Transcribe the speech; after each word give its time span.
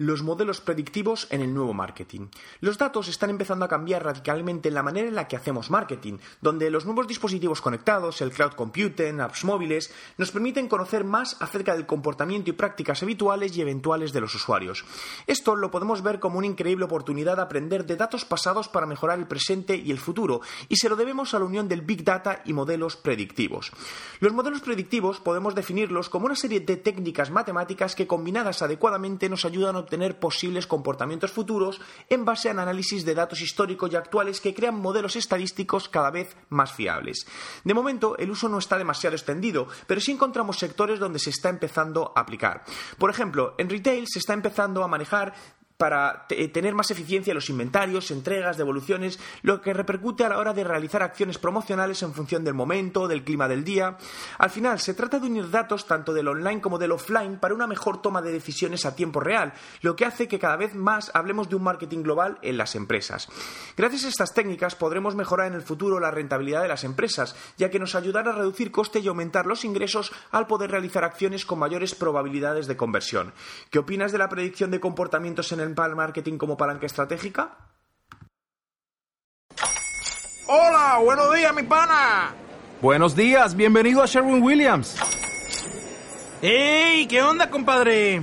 Los 0.00 0.22
modelos 0.22 0.62
predictivos 0.62 1.26
en 1.28 1.42
el 1.42 1.52
nuevo 1.52 1.74
marketing. 1.74 2.28
Los 2.60 2.78
datos 2.78 3.06
están 3.08 3.28
empezando 3.28 3.66
a 3.66 3.68
cambiar 3.68 4.02
radicalmente 4.02 4.70
la 4.70 4.82
manera 4.82 5.06
en 5.06 5.14
la 5.14 5.28
que 5.28 5.36
hacemos 5.36 5.70
marketing, 5.70 6.16
donde 6.40 6.70
los 6.70 6.86
nuevos 6.86 7.06
dispositivos 7.06 7.60
conectados, 7.60 8.22
el 8.22 8.32
cloud 8.32 8.52
computing, 8.52 9.20
apps 9.20 9.44
móviles, 9.44 9.92
nos 10.16 10.30
permiten 10.30 10.68
conocer 10.68 11.04
más 11.04 11.36
acerca 11.42 11.74
del 11.74 11.84
comportamiento 11.84 12.48
y 12.48 12.54
prácticas 12.54 13.02
habituales 13.02 13.54
y 13.54 13.60
eventuales 13.60 14.14
de 14.14 14.22
los 14.22 14.34
usuarios. 14.34 14.86
Esto 15.26 15.54
lo 15.54 15.70
podemos 15.70 16.02
ver 16.02 16.18
como 16.18 16.38
una 16.38 16.46
increíble 16.46 16.86
oportunidad 16.86 17.36
de 17.36 17.42
aprender 17.42 17.84
de 17.84 17.96
datos 17.96 18.24
pasados 18.24 18.68
para 18.68 18.86
mejorar 18.86 19.18
el 19.18 19.26
presente 19.26 19.76
y 19.76 19.90
el 19.90 19.98
futuro, 19.98 20.40
y 20.70 20.76
se 20.76 20.88
lo 20.88 20.96
debemos 20.96 21.34
a 21.34 21.38
la 21.38 21.44
unión 21.44 21.68
del 21.68 21.82
Big 21.82 22.04
Data 22.04 22.40
y 22.46 22.54
modelos 22.54 22.96
predictivos. 22.96 23.70
Los 24.20 24.32
modelos 24.32 24.62
predictivos 24.62 25.20
podemos 25.20 25.54
definirlos 25.54 26.08
como 26.08 26.24
una 26.24 26.36
serie 26.36 26.60
de 26.60 26.78
técnicas 26.78 27.30
matemáticas 27.30 27.94
que 27.94 28.06
combinadas 28.06 28.62
adecuadamente 28.62 29.28
nos 29.28 29.44
ayudan 29.44 29.76
a 29.76 29.89
obtener 29.90 30.20
posibles 30.20 30.68
comportamientos 30.68 31.32
futuros 31.32 31.80
en 32.08 32.24
base 32.24 32.48
a 32.48 32.52
análisis 32.52 33.04
de 33.04 33.16
datos 33.16 33.40
históricos 33.40 33.90
y 33.90 33.96
actuales 33.96 34.40
que 34.40 34.54
crean 34.54 34.78
modelos 34.78 35.16
estadísticos 35.16 35.88
cada 35.88 36.12
vez 36.12 36.36
más 36.48 36.72
fiables. 36.72 37.26
De 37.64 37.74
momento, 37.74 38.16
el 38.18 38.30
uso 38.30 38.48
no 38.48 38.58
está 38.58 38.78
demasiado 38.78 39.16
extendido, 39.16 39.66
pero 39.88 40.00
sí 40.00 40.12
encontramos 40.12 40.58
sectores 40.58 41.00
donde 41.00 41.18
se 41.18 41.30
está 41.30 41.48
empezando 41.48 42.12
a 42.14 42.20
aplicar. 42.20 42.62
Por 42.98 43.10
ejemplo, 43.10 43.54
en 43.58 43.68
retail 43.68 44.06
se 44.06 44.20
está 44.20 44.32
empezando 44.32 44.84
a 44.84 44.88
manejar 44.88 45.34
para 45.80 46.26
eh, 46.28 46.48
tener 46.48 46.74
más 46.74 46.90
eficiencia 46.90 47.30
en 47.30 47.36
los 47.36 47.48
inventarios, 47.48 48.10
entregas, 48.10 48.58
devoluciones, 48.58 49.18
lo 49.40 49.62
que 49.62 49.72
repercute 49.72 50.26
a 50.26 50.28
la 50.28 50.36
hora 50.36 50.52
de 50.52 50.62
realizar 50.62 51.02
acciones 51.02 51.38
promocionales 51.38 52.02
en 52.02 52.12
función 52.12 52.44
del 52.44 52.52
momento, 52.52 53.08
del 53.08 53.24
clima 53.24 53.48
del 53.48 53.64
día. 53.64 53.96
Al 54.36 54.50
final, 54.50 54.78
se 54.78 54.92
trata 54.92 55.18
de 55.18 55.28
unir 55.28 55.48
datos 55.48 55.86
tanto 55.86 56.12
del 56.12 56.28
online 56.28 56.60
como 56.60 56.76
del 56.76 56.92
offline 56.92 57.38
para 57.38 57.54
una 57.54 57.66
mejor 57.66 58.02
toma 58.02 58.20
de 58.20 58.30
decisiones 58.30 58.84
a 58.84 58.94
tiempo 58.94 59.20
real, 59.20 59.54
lo 59.80 59.96
que 59.96 60.04
hace 60.04 60.28
que 60.28 60.38
cada 60.38 60.56
vez 60.56 60.74
más 60.74 61.10
hablemos 61.14 61.48
de 61.48 61.56
un 61.56 61.62
marketing 61.62 62.02
global 62.02 62.38
en 62.42 62.58
las 62.58 62.74
empresas. 62.74 63.28
Gracias 63.74 64.04
a 64.04 64.08
estas 64.08 64.34
técnicas 64.34 64.74
podremos 64.74 65.14
mejorar 65.14 65.46
en 65.46 65.54
el 65.54 65.62
futuro 65.62 65.98
la 65.98 66.10
rentabilidad 66.10 66.60
de 66.60 66.68
las 66.68 66.84
empresas, 66.84 67.34
ya 67.56 67.70
que 67.70 67.78
nos 67.78 67.94
ayudará 67.94 68.32
a 68.32 68.36
reducir 68.36 68.70
coste 68.70 68.98
y 69.00 69.08
aumentar 69.08 69.46
los 69.46 69.64
ingresos 69.64 70.12
al 70.30 70.46
poder 70.46 70.72
realizar 70.72 71.04
acciones 71.04 71.46
con 71.46 71.58
mayores 71.58 71.94
probabilidades 71.94 72.66
de 72.66 72.76
conversión. 72.76 73.32
¿Qué 73.70 73.78
opinas 73.78 74.12
de 74.12 74.18
la 74.18 74.28
predicción 74.28 74.70
de 74.70 74.78
comportamientos 74.78 75.52
en 75.52 75.60
el 75.60 75.69
para 75.74 75.88
el 75.88 75.96
marketing 75.96 76.38
como 76.38 76.56
palanca 76.56 76.86
estratégica? 76.86 77.56
Hola, 80.46 80.98
buenos 81.02 81.34
días, 81.34 81.54
mi 81.54 81.62
pana. 81.62 82.34
Buenos 82.80 83.14
días, 83.14 83.54
bienvenido 83.54 84.02
a 84.02 84.06
Sherwin 84.06 84.42
Williams. 84.42 84.96
¡Ey! 86.42 87.06
¿Qué 87.06 87.22
onda, 87.22 87.50
compadre? 87.50 88.22